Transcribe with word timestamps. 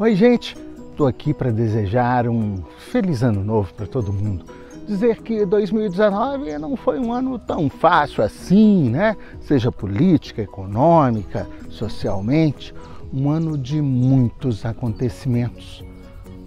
Oi, 0.00 0.14
gente. 0.14 0.56
Estou 0.92 1.08
aqui 1.08 1.34
para 1.34 1.50
desejar 1.50 2.28
um 2.28 2.62
feliz 2.92 3.24
ano 3.24 3.42
novo 3.42 3.74
para 3.74 3.84
todo 3.84 4.12
mundo. 4.12 4.44
Dizer 4.86 5.20
que 5.22 5.44
2019 5.44 6.56
não 6.56 6.76
foi 6.76 7.00
um 7.00 7.12
ano 7.12 7.36
tão 7.36 7.68
fácil 7.68 8.22
assim, 8.22 8.90
né? 8.90 9.16
Seja 9.40 9.72
política, 9.72 10.40
econômica, 10.40 11.48
socialmente, 11.68 12.72
um 13.12 13.28
ano 13.28 13.58
de 13.58 13.82
muitos 13.82 14.64
acontecimentos, 14.64 15.82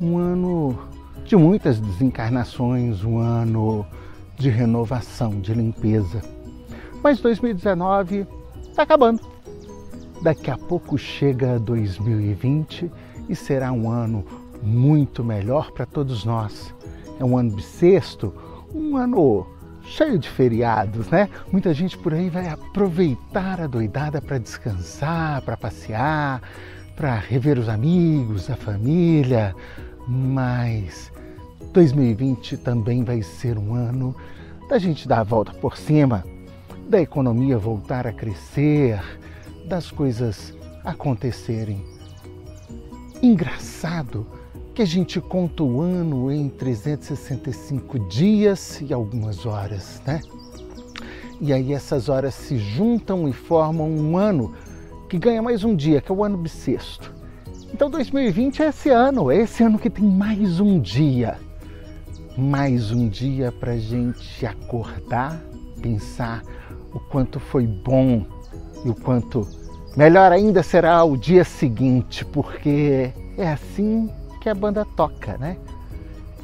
um 0.00 0.16
ano 0.16 0.78
de 1.24 1.34
muitas 1.34 1.80
desencarnações, 1.80 3.02
um 3.02 3.18
ano 3.18 3.84
de 4.38 4.48
renovação, 4.48 5.40
de 5.40 5.52
limpeza. 5.52 6.22
Mas 7.02 7.20
2019 7.20 8.28
está 8.68 8.84
acabando. 8.84 9.20
Daqui 10.22 10.52
a 10.52 10.56
pouco 10.56 10.96
chega 10.96 11.58
2020 11.58 12.88
e 13.30 13.36
será 13.36 13.70
um 13.70 13.88
ano 13.88 14.24
muito 14.60 15.22
melhor 15.22 15.70
para 15.70 15.86
todos 15.86 16.24
nós. 16.24 16.74
É 17.18 17.24
um 17.24 17.38
ano 17.38 17.52
bissexto, 17.52 18.34
um 18.74 18.96
ano 18.96 19.46
cheio 19.84 20.18
de 20.18 20.28
feriados, 20.28 21.08
né? 21.08 21.28
Muita 21.50 21.72
gente 21.72 21.96
por 21.96 22.12
aí 22.12 22.28
vai 22.28 22.48
aproveitar 22.48 23.60
a 23.60 23.68
doidada 23.68 24.20
para 24.20 24.38
descansar, 24.38 25.42
para 25.42 25.56
passear, 25.56 26.42
para 26.96 27.14
rever 27.14 27.56
os 27.56 27.68
amigos, 27.68 28.50
a 28.50 28.56
família, 28.56 29.54
mas 30.08 31.12
2020 31.72 32.56
também 32.56 33.04
vai 33.04 33.22
ser 33.22 33.56
um 33.56 33.74
ano 33.74 34.14
da 34.68 34.76
gente 34.76 35.06
dar 35.06 35.20
a 35.20 35.24
volta 35.24 35.52
por 35.54 35.76
cima, 35.76 36.24
da 36.88 37.00
economia 37.00 37.56
voltar 37.58 38.06
a 38.08 38.12
crescer, 38.12 39.00
das 39.66 39.90
coisas 39.90 40.52
acontecerem. 40.84 41.99
Engraçado 43.22 44.26
que 44.74 44.80
a 44.80 44.86
gente 44.86 45.20
conta 45.20 45.62
o 45.62 45.82
ano 45.82 46.32
em 46.32 46.48
365 46.48 47.98
dias 48.08 48.80
e 48.80 48.94
algumas 48.94 49.44
horas, 49.44 50.00
né? 50.06 50.22
E 51.38 51.52
aí 51.52 51.74
essas 51.74 52.08
horas 52.08 52.34
se 52.34 52.56
juntam 52.56 53.28
e 53.28 53.32
formam 53.34 53.90
um 53.90 54.16
ano 54.16 54.54
que 55.06 55.18
ganha 55.18 55.42
mais 55.42 55.64
um 55.64 55.76
dia, 55.76 56.00
que 56.00 56.10
é 56.10 56.14
o 56.14 56.24
ano 56.24 56.38
bissexto. 56.38 57.14
Então 57.74 57.90
2020 57.90 58.62
é 58.62 58.68
esse 58.68 58.88
ano, 58.88 59.30
é 59.30 59.36
esse 59.36 59.62
ano 59.62 59.78
que 59.78 59.90
tem 59.90 60.04
mais 60.04 60.58
um 60.58 60.80
dia. 60.80 61.36
Mais 62.38 62.90
um 62.90 63.06
dia 63.06 63.52
para 63.52 63.76
gente 63.76 64.46
acordar, 64.46 65.38
pensar 65.82 66.42
o 66.94 66.98
quanto 66.98 67.38
foi 67.38 67.66
bom 67.66 68.24
e 68.82 68.88
o 68.88 68.94
quanto 68.94 69.46
melhor 69.96 70.32
ainda 70.32 70.62
será 70.62 71.02
o 71.04 71.16
dia 71.16 71.44
seguinte, 71.44 72.24
porque 72.24 73.12
é 73.36 73.48
assim 73.48 74.10
que 74.40 74.48
a 74.48 74.54
banda 74.54 74.84
toca, 74.96 75.36
né? 75.38 75.56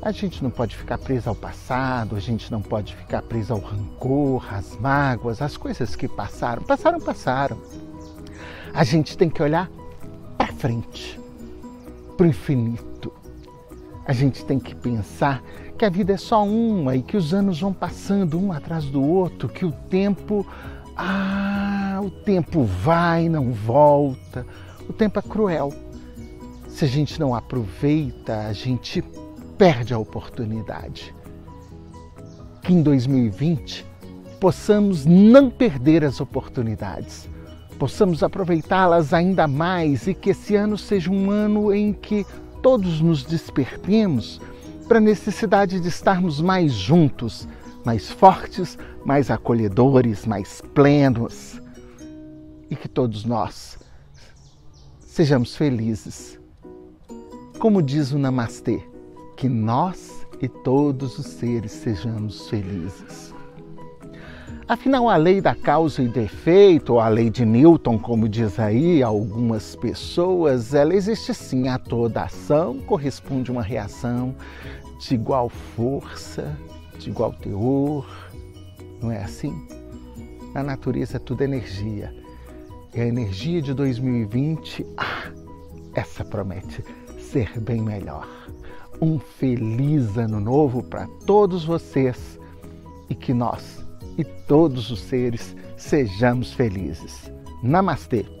A 0.00 0.12
gente 0.12 0.42
não 0.42 0.50
pode 0.50 0.76
ficar 0.76 0.96
preso 0.96 1.28
ao 1.28 1.34
passado, 1.34 2.14
a 2.14 2.20
gente 2.20 2.52
não 2.52 2.62
pode 2.62 2.94
ficar 2.94 3.20
preso 3.22 3.52
ao 3.52 3.58
rancor, 3.58 4.46
às 4.54 4.78
mágoas, 4.78 5.42
às 5.42 5.56
coisas 5.56 5.96
que 5.96 6.06
passaram. 6.06 6.62
Passaram, 6.62 7.00
passaram. 7.00 7.58
A 8.72 8.84
gente 8.84 9.18
tem 9.18 9.28
que 9.28 9.42
olhar 9.42 9.68
para 10.36 10.52
frente, 10.52 11.18
para 12.16 12.26
o 12.26 12.28
infinito. 12.28 13.12
A 14.06 14.12
gente 14.12 14.44
tem 14.44 14.58
que 14.58 14.74
pensar 14.74 15.42
que 15.76 15.84
a 15.84 15.90
vida 15.90 16.12
é 16.12 16.16
só 16.16 16.44
uma 16.44 16.94
e 16.94 17.02
que 17.02 17.16
os 17.16 17.34
anos 17.34 17.60
vão 17.60 17.72
passando 17.72 18.38
um 18.38 18.52
atrás 18.52 18.84
do 18.84 19.02
outro, 19.02 19.48
que 19.48 19.64
o 19.64 19.72
tempo. 19.72 20.46
Ah, 20.96 21.67
o 22.00 22.10
tempo 22.10 22.64
vai, 22.64 23.28
não 23.28 23.52
volta. 23.52 24.46
O 24.88 24.92
tempo 24.92 25.18
é 25.18 25.22
cruel 25.22 25.72
se 26.78 26.84
a 26.84 26.88
gente 26.88 27.18
não 27.18 27.34
aproveita, 27.34 28.46
a 28.46 28.52
gente 28.52 29.02
perde 29.58 29.92
a 29.92 29.98
oportunidade. 29.98 31.12
Que 32.62 32.72
em 32.72 32.82
2020 32.82 33.84
possamos 34.38 35.04
não 35.04 35.50
perder 35.50 36.04
as 36.04 36.20
oportunidades, 36.20 37.28
possamos 37.80 38.22
aproveitá-las 38.22 39.12
ainda 39.12 39.48
mais 39.48 40.06
e 40.06 40.14
que 40.14 40.30
esse 40.30 40.54
ano 40.54 40.78
seja 40.78 41.10
um 41.10 41.32
ano 41.32 41.74
em 41.74 41.92
que 41.92 42.24
todos 42.62 43.00
nos 43.00 43.24
despertemos 43.24 44.40
para 44.86 44.98
a 44.98 45.00
necessidade 45.00 45.80
de 45.80 45.88
estarmos 45.88 46.40
mais 46.40 46.72
juntos, 46.72 47.48
mais 47.84 48.08
fortes, 48.08 48.78
mais 49.04 49.32
acolhedores, 49.32 50.24
mais 50.24 50.62
plenos 50.74 51.60
e 52.70 52.76
que 52.76 52.88
todos 52.88 53.24
nós 53.24 53.78
sejamos 55.00 55.56
felizes 55.56 56.38
como 57.58 57.82
diz 57.82 58.12
o 58.12 58.18
Namastê, 58.18 58.80
que 59.36 59.48
nós 59.48 60.24
e 60.40 60.46
todos 60.46 61.18
os 61.18 61.26
seres 61.26 61.72
sejamos 61.72 62.48
felizes. 62.48 63.34
Afinal, 64.68 65.08
a 65.08 65.16
lei 65.16 65.40
da 65.40 65.56
causa 65.56 66.02
e 66.02 66.08
do 66.08 66.20
efeito, 66.20 66.92
ou 66.92 67.00
a 67.00 67.08
lei 67.08 67.30
de 67.30 67.44
Newton, 67.44 67.98
como 67.98 68.28
diz 68.28 68.60
aí 68.60 69.02
algumas 69.02 69.74
pessoas, 69.74 70.72
ela 70.72 70.94
existe 70.94 71.34
sim. 71.34 71.66
A 71.66 71.78
toda 71.78 72.22
ação 72.22 72.78
corresponde 72.78 73.50
uma 73.50 73.62
reação 73.62 74.36
de 75.00 75.14
igual 75.14 75.48
força, 75.48 76.56
de 76.96 77.10
igual 77.10 77.32
teor. 77.32 78.06
Não 79.02 79.10
é 79.10 79.24
assim? 79.24 79.66
Na 80.54 80.62
natureza 80.62 81.16
é 81.16 81.20
tudo 81.20 81.42
energia. 81.42 82.14
E 82.94 83.00
a 83.00 83.06
energia 83.06 83.60
de 83.60 83.74
2020, 83.74 84.86
ah, 84.96 85.30
essa 85.94 86.24
promete 86.24 86.82
ser 87.18 87.58
bem 87.60 87.82
melhor. 87.82 88.26
Um 89.00 89.18
feliz 89.18 90.16
ano 90.16 90.40
novo 90.40 90.82
para 90.82 91.06
todos 91.26 91.64
vocês 91.64 92.38
e 93.08 93.14
que 93.14 93.32
nós 93.32 93.84
e 94.16 94.24
todos 94.24 94.90
os 94.90 95.00
seres 95.00 95.54
sejamos 95.76 96.52
felizes. 96.52 97.30
Namastê! 97.62 98.37